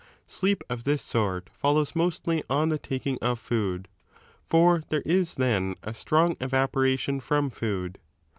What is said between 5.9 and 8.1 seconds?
strong evaporation from food.